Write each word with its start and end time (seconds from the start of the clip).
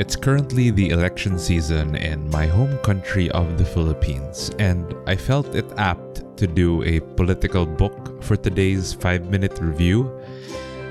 It's 0.00 0.16
currently 0.16 0.70
the 0.70 0.88
election 0.88 1.38
season 1.38 1.94
in 1.94 2.30
my 2.30 2.46
home 2.46 2.78
country 2.78 3.30
of 3.32 3.58
the 3.58 3.66
Philippines, 3.66 4.50
and 4.58 4.96
I 5.06 5.14
felt 5.14 5.54
it 5.54 5.70
apt 5.76 6.24
to 6.38 6.46
do 6.46 6.82
a 6.84 7.00
political 7.00 7.66
book 7.66 8.22
for 8.22 8.34
today's 8.34 8.94
5 8.94 9.28
minute 9.28 9.58
review. 9.60 10.10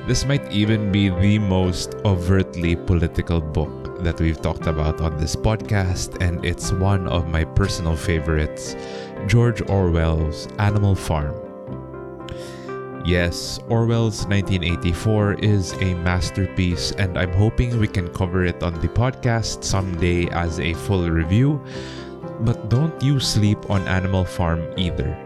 This 0.06 0.26
might 0.26 0.52
even 0.52 0.92
be 0.92 1.10
the 1.10 1.40
most 1.40 1.96
overtly 2.06 2.76
political 2.76 3.42
book 3.42 4.04
that 4.04 4.22
we've 4.22 4.40
talked 4.44 4.68
about 4.68 5.02
on 5.02 5.18
this 5.18 5.36
podcast, 5.36 6.22
and 6.22 6.46
it's 6.46 6.72
one 6.72 7.08
of 7.08 7.28
my 7.30 7.46
personal 7.46 7.96
favorites 7.96 8.76
George 9.26 9.68
Orwell's 9.68 10.48
Animal 10.60 10.94
Farm. 10.94 11.49
Yes, 13.10 13.58
Orwell's 13.70 14.28
1984 14.28 15.42
is 15.42 15.74
a 15.82 15.96
masterpiece, 16.06 16.92
and 16.92 17.18
I'm 17.18 17.34
hoping 17.34 17.80
we 17.80 17.88
can 17.88 18.08
cover 18.14 18.46
it 18.46 18.62
on 18.62 18.80
the 18.82 18.88
podcast 18.88 19.64
someday 19.64 20.30
as 20.30 20.60
a 20.60 20.76
full 20.86 21.10
review. 21.10 21.60
But 22.42 22.70
don't 22.70 22.94
you 23.02 23.20
sleep 23.20 23.68
on 23.72 23.82
Animal 23.88 24.26
Farm 24.26 24.62
either. 24.78 25.18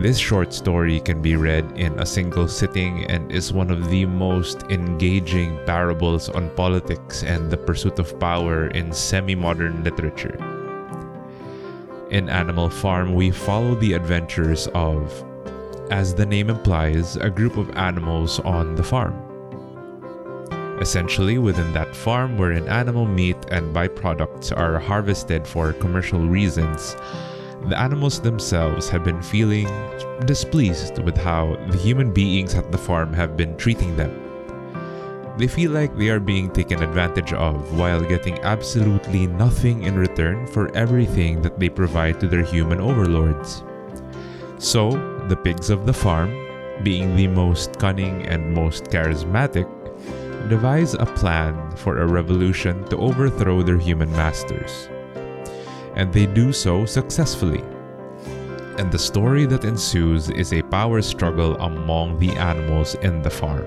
This 0.00 0.16
short 0.16 0.54
story 0.54 1.00
can 1.00 1.20
be 1.20 1.36
read 1.36 1.70
in 1.76 2.00
a 2.00 2.06
single 2.06 2.48
sitting 2.48 3.04
and 3.12 3.30
is 3.30 3.52
one 3.52 3.70
of 3.70 3.90
the 3.90 4.06
most 4.06 4.62
engaging 4.70 5.60
parables 5.66 6.30
on 6.30 6.48
politics 6.56 7.24
and 7.24 7.50
the 7.50 7.58
pursuit 7.60 7.98
of 7.98 8.18
power 8.18 8.68
in 8.68 8.90
semi 8.90 9.34
modern 9.34 9.84
literature. 9.84 10.40
In 12.08 12.30
Animal 12.30 12.70
Farm, 12.70 13.12
we 13.12 13.30
follow 13.30 13.74
the 13.74 13.92
adventures 13.92 14.66
of 14.72 15.12
as 15.90 16.14
the 16.14 16.26
name 16.26 16.50
implies, 16.50 17.16
a 17.16 17.30
group 17.30 17.56
of 17.56 17.70
animals 17.76 18.40
on 18.40 18.74
the 18.74 18.82
farm. 18.82 19.14
Essentially, 20.80 21.38
within 21.38 21.72
that 21.72 21.94
farm 21.94 22.36
wherein 22.36 22.68
animal 22.68 23.06
meat 23.06 23.36
and 23.50 23.74
byproducts 23.74 24.56
are 24.56 24.78
harvested 24.78 25.46
for 25.46 25.72
commercial 25.74 26.26
reasons, 26.26 26.96
the 27.68 27.78
animals 27.78 28.20
themselves 28.20 28.88
have 28.88 29.04
been 29.04 29.22
feeling 29.22 29.68
displeased 30.26 30.98
with 30.98 31.16
how 31.16 31.56
the 31.70 31.78
human 31.78 32.12
beings 32.12 32.54
at 32.54 32.70
the 32.72 32.78
farm 32.78 33.12
have 33.12 33.36
been 33.36 33.56
treating 33.56 33.96
them. 33.96 34.20
They 35.38 35.46
feel 35.46 35.70
like 35.70 35.96
they 35.96 36.10
are 36.10 36.20
being 36.20 36.50
taken 36.50 36.82
advantage 36.82 37.32
of 37.32 37.78
while 37.78 38.00
getting 38.00 38.38
absolutely 38.40 39.26
nothing 39.26 39.84
in 39.84 39.98
return 39.98 40.46
for 40.46 40.74
everything 40.76 41.42
that 41.42 41.58
they 41.58 41.68
provide 41.68 42.20
to 42.20 42.28
their 42.28 42.44
human 42.44 42.80
overlords. 42.80 43.64
So, 44.58 45.13
the 45.28 45.36
pigs 45.36 45.70
of 45.70 45.86
the 45.86 45.92
farm, 45.92 46.30
being 46.82 47.16
the 47.16 47.28
most 47.28 47.78
cunning 47.78 48.26
and 48.26 48.52
most 48.52 48.84
charismatic, 48.84 49.68
devise 50.48 50.94
a 50.94 51.06
plan 51.06 51.54
for 51.76 51.98
a 51.98 52.06
revolution 52.06 52.84
to 52.84 52.96
overthrow 52.98 53.62
their 53.62 53.78
human 53.78 54.10
masters. 54.12 54.88
And 55.96 56.12
they 56.12 56.26
do 56.26 56.52
so 56.52 56.84
successfully. 56.84 57.62
And 58.78 58.90
the 58.90 58.98
story 58.98 59.46
that 59.46 59.64
ensues 59.64 60.30
is 60.30 60.52
a 60.52 60.62
power 60.62 61.00
struggle 61.00 61.56
among 61.58 62.18
the 62.18 62.32
animals 62.32 62.96
in 62.96 63.22
the 63.22 63.30
farm. 63.30 63.66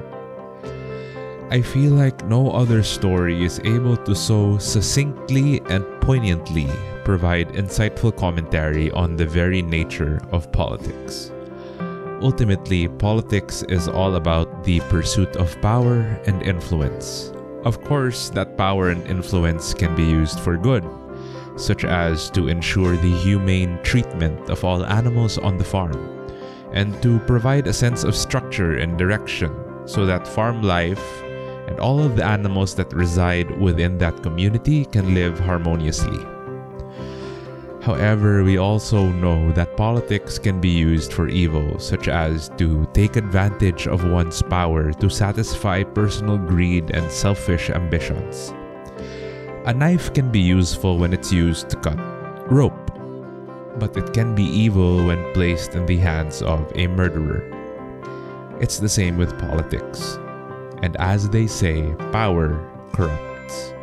I 1.50 1.62
feel 1.62 1.94
like 1.94 2.26
no 2.26 2.52
other 2.52 2.84
story 2.84 3.46
is 3.46 3.62
able 3.64 3.96
to 3.96 4.14
so 4.14 4.58
succinctly 4.58 5.62
and 5.70 5.86
poignantly 6.02 6.68
provide 7.06 7.54
insightful 7.54 8.16
commentary 8.18 8.92
on 8.92 9.16
the 9.16 9.26
very 9.26 9.62
nature 9.62 10.20
of 10.34 10.52
politics. 10.52 11.32
Ultimately, 12.22 12.88
politics 12.88 13.62
is 13.70 13.88
all 13.88 14.16
about 14.16 14.64
the 14.64 14.80
pursuit 14.90 15.36
of 15.36 15.62
power 15.62 16.02
and 16.26 16.42
influence. 16.42 17.32
Of 17.64 17.84
course, 17.84 18.30
that 18.32 18.58
power 18.58 18.90
and 18.90 19.06
influence 19.06 19.76
can 19.76 19.96
be 19.96 20.04
used 20.04 20.40
for 20.40 20.58
good, 20.58 20.84
such 21.58 21.86
as 21.86 22.32
to 22.32 22.48
ensure 22.48 22.98
the 22.98 23.16
humane 23.22 23.78
treatment 23.84 24.50
of 24.50 24.64
all 24.64 24.84
animals 24.86 25.38
on 25.38 25.58
the 25.58 25.64
farm, 25.64 26.26
and 26.74 27.00
to 27.04 27.20
provide 27.20 27.68
a 27.68 27.74
sense 27.74 28.04
of 28.04 28.16
structure 28.16 28.78
and 28.78 28.98
direction 28.98 29.54
so 29.86 30.06
that 30.08 30.28
farm 30.28 30.64
life 30.64 31.22
and 31.68 31.80
all 31.80 32.02
of 32.02 32.16
the 32.16 32.26
animals 32.26 32.74
that 32.76 32.92
reside 32.94 33.52
within 33.62 33.98
that 34.00 34.24
community 34.24 34.86
can 34.86 35.14
live 35.14 35.38
harmoniously. 35.40 36.37
However, 37.88 38.44
we 38.44 38.58
also 38.58 39.08
know 39.08 39.50
that 39.54 39.78
politics 39.78 40.38
can 40.38 40.60
be 40.60 40.68
used 40.68 41.14
for 41.14 41.30
evil, 41.30 41.80
such 41.80 42.10
as 42.10 42.50
to 42.58 42.86
take 42.92 43.16
advantage 43.16 43.88
of 43.88 44.04
one's 44.04 44.42
power 44.42 44.92
to 44.92 45.10
satisfy 45.10 45.84
personal 45.84 46.38
greed 46.38 46.92
and 46.92 47.10
selfish 47.10 47.70
ambitions. 47.70 48.52
A 49.68 49.74
knife 49.74 50.14
can 50.14 50.30
be 50.30 50.42
useful 50.42 50.98
when 50.98 51.14
it's 51.14 51.32
used 51.32 51.70
to 51.70 51.78
cut 51.78 51.98
rope, 52.52 52.92
but 53.80 53.96
it 53.96 54.12
can 54.12 54.36
be 54.36 54.44
evil 54.44 55.06
when 55.06 55.24
placed 55.34 55.74
in 55.74 55.86
the 55.86 55.96
hands 55.96 56.42
of 56.42 56.70
a 56.76 56.88
murderer. 56.88 57.48
It's 58.60 58.80
the 58.80 58.90
same 58.90 59.16
with 59.16 59.40
politics. 59.40 60.20
And 60.84 60.98
as 60.98 61.30
they 61.30 61.48
say, 61.48 61.96
power 62.12 62.60
corrupts. 62.92 63.77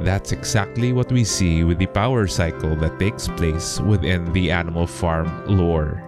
That's 0.00 0.32
exactly 0.32 0.92
what 0.92 1.10
we 1.10 1.24
see 1.24 1.64
with 1.64 1.78
the 1.78 1.86
power 1.86 2.26
cycle 2.26 2.76
that 2.76 2.98
takes 2.98 3.28
place 3.28 3.80
within 3.80 4.32
the 4.32 4.50
Animal 4.50 4.86
Farm 4.86 5.30
lore. 5.46 6.02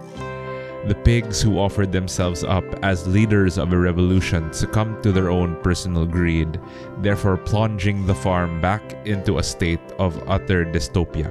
The 0.87 0.95
pigs 0.95 1.41
who 1.41 1.59
offered 1.59 1.91
themselves 1.91 2.43
up 2.43 2.63
as 2.83 3.07
leaders 3.07 3.57
of 3.57 3.73
a 3.73 3.77
revolution 3.77 4.53
succumbed 4.53 5.03
to 5.03 5.11
their 5.11 5.29
own 5.29 5.59
personal 5.61 6.05
greed, 6.05 6.59
therefore 6.99 7.35
plunging 7.37 8.05
the 8.05 8.15
farm 8.15 8.61
back 8.61 8.81
into 9.05 9.39
a 9.39 9.43
state 9.43 9.83
of 9.97 10.17
utter 10.29 10.63
dystopia. 10.63 11.29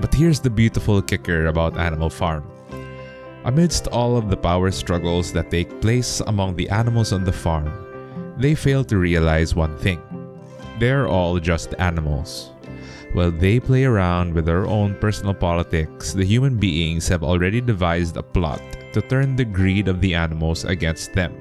But 0.00 0.12
here's 0.12 0.40
the 0.40 0.50
beautiful 0.50 1.00
kicker 1.00 1.46
about 1.46 1.78
Animal 1.78 2.10
Farm 2.10 2.44
Amidst 3.44 3.86
all 3.88 4.16
of 4.16 4.28
the 4.28 4.36
power 4.36 4.70
struggles 4.70 5.32
that 5.32 5.50
take 5.50 5.80
place 5.80 6.20
among 6.26 6.56
the 6.56 6.68
animals 6.68 7.12
on 7.12 7.24
the 7.24 7.32
farm, 7.32 7.72
they 8.36 8.54
fail 8.54 8.84
to 8.84 8.98
realize 8.98 9.54
one 9.54 9.76
thing 9.78 10.02
they're 10.78 11.08
all 11.08 11.38
just 11.38 11.74
animals. 11.78 12.52
While 13.12 13.30
they 13.30 13.58
play 13.58 13.84
around 13.84 14.34
with 14.34 14.44
their 14.44 14.66
own 14.66 14.94
personal 15.00 15.34
politics, 15.34 16.12
the 16.12 16.24
human 16.24 16.56
beings 16.56 17.08
have 17.08 17.22
already 17.22 17.60
devised 17.60 18.16
a 18.16 18.22
plot 18.22 18.60
to 18.92 19.00
turn 19.00 19.36
the 19.36 19.44
greed 19.44 19.88
of 19.88 20.00
the 20.00 20.14
animals 20.14 20.64
against 20.64 21.14
them. 21.14 21.32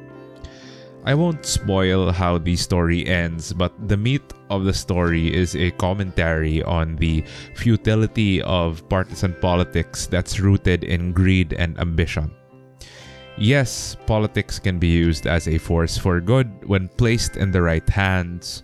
I 1.04 1.14
won't 1.16 1.46
spoil 1.46 2.12
how 2.12 2.38
the 2.38 2.56
story 2.58 3.08
ends, 3.08 3.54
but 3.54 3.72
the 3.88 3.96
meat 3.96 4.34
of 4.50 4.66
the 4.66 4.74
story 4.74 5.34
is 5.34 5.56
a 5.56 5.72
commentary 5.72 6.62
on 6.64 6.98
the 6.98 7.24
futility 7.56 8.42
of 8.42 8.84
partisan 8.90 9.34
politics 9.40 10.08
that's 10.08 10.40
rooted 10.40 10.84
in 10.84 11.14
greed 11.14 11.54
and 11.54 11.80
ambition. 11.80 12.32
Yes, 13.38 13.96
politics 14.06 14.60
can 14.60 14.80
be 14.80 14.88
used 14.88 15.28
as 15.28 15.48
a 15.48 15.58
force 15.58 15.98
for 15.98 16.20
good 16.20 16.66
when 16.68 16.90
placed 16.90 17.38
in 17.38 17.52
the 17.52 17.62
right 17.62 17.88
hands, 17.88 18.64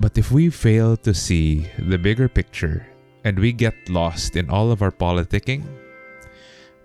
but 0.00 0.16
if 0.16 0.32
we 0.32 0.48
fail 0.48 0.96
to 0.96 1.12
see 1.12 1.68
the 1.78 1.98
bigger 1.98 2.26
picture 2.26 2.86
and 3.22 3.38
we 3.38 3.52
get 3.52 3.76
lost 3.90 4.34
in 4.34 4.48
all 4.48 4.72
of 4.72 4.80
our 4.80 4.90
politicking, 4.90 5.62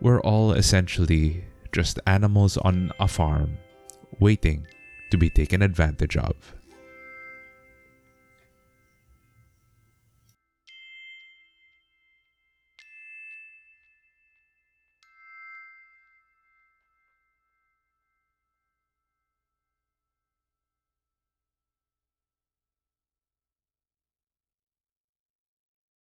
we're 0.01 0.19
all 0.19 0.51
essentially 0.51 1.45
just 1.71 1.97
animals 2.05 2.57
on 2.57 2.91
a 2.99 3.07
farm 3.07 3.57
waiting 4.19 4.67
to 5.11 5.17
be 5.17 5.29
taken 5.29 5.61
advantage 5.61 6.17
of. 6.17 6.35